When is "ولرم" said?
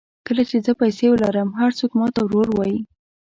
1.09-1.49